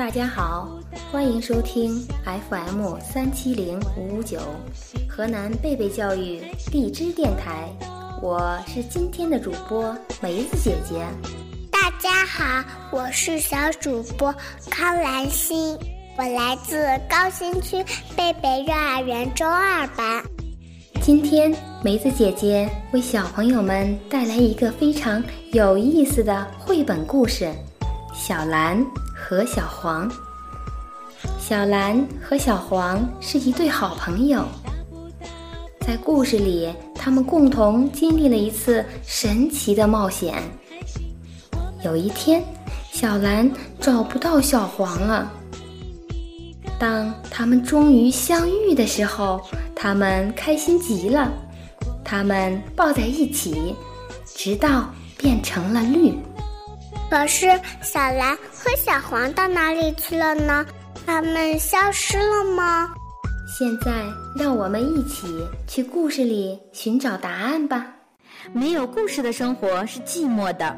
[0.00, 0.66] 大家好，
[1.12, 2.02] 欢迎收听
[2.48, 4.38] FM 三七零五五九，
[5.06, 6.40] 河南贝贝教育
[6.72, 7.68] 荔枝电台。
[8.22, 11.06] 我是今天的主播梅子姐姐。
[11.70, 14.34] 大家好，我是小主播
[14.70, 15.76] 康兰心，
[16.16, 17.84] 我来自高新区
[18.16, 20.24] 贝贝幼儿园中二班。
[21.02, 21.54] 今天
[21.84, 25.22] 梅子姐姐为小朋友们带来一个非常
[25.52, 27.44] 有意思的绘本故事
[28.12, 30.08] 《小蓝和小黄》。
[31.38, 34.44] 小蓝和小黄是一对好朋友，
[35.80, 40.42] 在故事里，他们共同经历了一次神奇的冒险。
[41.84, 42.42] 有一天，
[42.92, 43.50] 小蓝
[43.80, 45.30] 找不到小黄了。
[46.78, 49.40] 当他们终于相遇的时候，
[49.74, 51.30] 他们开心极了，
[52.04, 53.74] 他们抱在一起，
[54.34, 56.14] 直到变成了绿。
[57.10, 57.46] 可是
[57.82, 60.64] 小蓝和小黄到哪里去了呢？
[61.04, 62.88] 他们消失了吗？
[63.58, 63.90] 现在
[64.36, 65.26] 让我们一起
[65.66, 67.84] 去故事里寻找答案吧。
[68.52, 70.76] 没有故事的生活是寂寞的，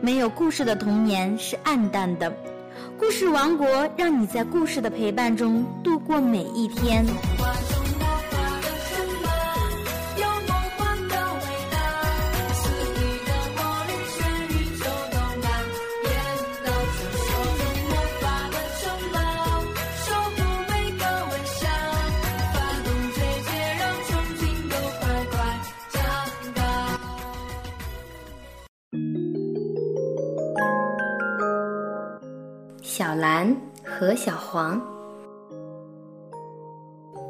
[0.00, 2.34] 没有故事的童年是暗淡的。
[2.98, 7.04] 故事王国让你在故事的陪伴中度过每一天。
[32.96, 33.52] 小蓝
[33.84, 34.80] 和小黄，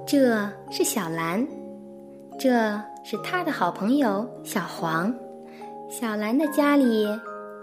[0.06, 1.42] 这是小蓝，
[2.38, 2.52] 这
[3.02, 5.10] 是他的好朋友小黄。
[5.88, 7.08] 小蓝的家里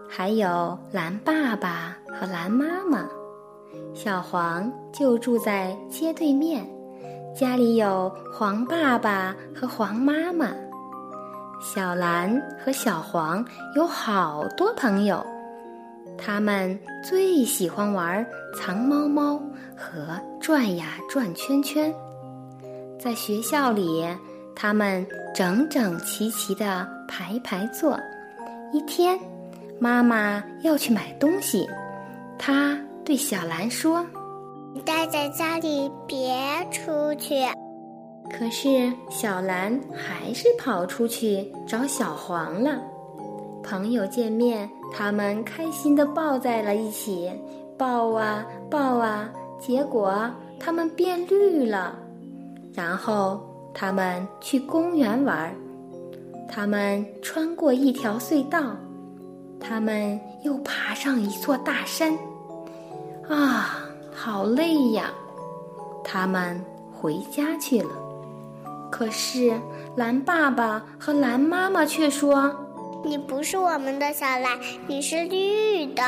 [0.09, 3.07] 还有蓝爸爸和蓝妈妈，
[3.93, 6.67] 小黄就住在街对面，
[7.35, 10.47] 家里有黄爸爸和黄妈妈。
[11.61, 13.45] 小蓝和小黄
[13.75, 15.23] 有好多朋友。
[16.23, 18.23] 他们最喜欢玩
[18.55, 19.41] 藏猫猫
[19.75, 21.91] 和转呀转圈圈，
[22.99, 24.05] 在学校里，
[24.55, 27.99] 他们整整齐齐的排排坐。
[28.71, 29.19] 一天，
[29.79, 31.67] 妈妈要去买东西，
[32.37, 34.05] 她对小兰说
[34.75, 36.37] ：“你待在家里，别
[36.71, 37.33] 出去。”
[38.31, 42.79] 可是小兰还是跑出去找小黄了。
[43.71, 44.69] 朋友见面。
[44.91, 47.31] 他们开心地抱在了一起，
[47.77, 51.97] 抱啊抱啊，结果他们变绿了。
[52.73, 53.41] 然后
[53.73, 55.55] 他们去公园玩，
[56.49, 58.75] 他们穿过一条隧道，
[59.57, 62.11] 他们又爬上一座大山。
[63.29, 65.13] 啊，好累呀！
[66.03, 66.61] 他们
[66.91, 67.91] 回家去了。
[68.91, 69.53] 可是
[69.95, 72.53] 蓝爸爸和蓝妈妈却说。
[73.03, 76.03] 你不是我们的小蓝，你是绿的。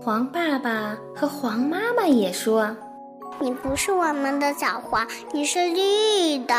[0.00, 2.74] 黄爸爸和黄妈妈也说
[3.40, 6.54] ：“你不是我们的小黄，你是绿的。”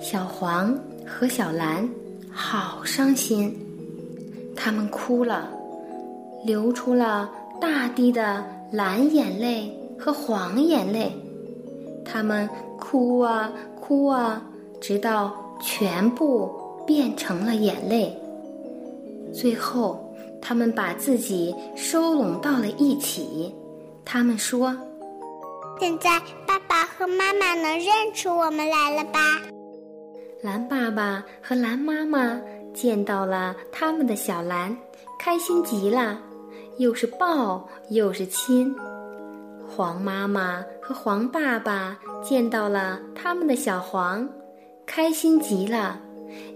[0.00, 0.74] 小黄
[1.06, 1.86] 和小蓝
[2.32, 3.54] 好伤心，
[4.56, 5.50] 他们哭了，
[6.42, 7.30] 流出了
[7.60, 8.42] 大滴的
[8.72, 11.12] 蓝眼泪和黄眼泪。
[12.02, 12.48] 他们
[12.78, 14.42] 哭啊哭啊，
[14.80, 16.50] 直到全部
[16.86, 18.16] 变成了眼泪。
[19.32, 23.54] 最后，他们把自己收拢到了一起。
[24.04, 24.76] 他们说
[25.78, 29.20] ：“现在爸爸和妈妈能认出我们来了吧？”
[30.42, 32.40] 蓝爸爸和蓝妈妈
[32.72, 34.76] 见到了他们的小蓝，
[35.18, 36.18] 开心极了，
[36.78, 38.74] 又是抱又是亲。
[39.68, 44.26] 黄妈妈和黄爸爸见到了他们的小黄，
[44.86, 46.00] 开心极了，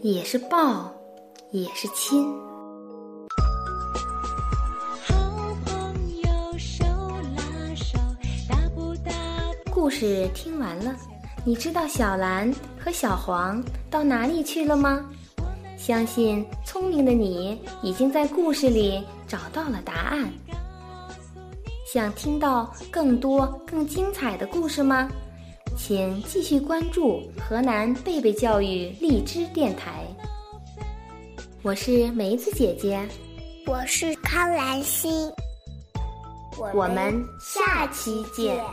[0.01, 0.91] 也是抱，
[1.51, 2.33] 也是亲。
[9.83, 10.95] 故事听完了，
[11.45, 12.49] 你知道小蓝
[12.79, 15.05] 和小黄到哪里去了吗？
[15.77, 20.33] 相信聪明的你已经在故事里找到了答案。
[21.93, 25.11] 想听到更多更精彩的故事吗？
[25.77, 30.05] 请继续关注河南贝贝教育荔枝电台。
[31.63, 33.05] 我是梅子姐姐，
[33.67, 35.29] 我是康兰心，
[36.73, 38.65] 我们下期见。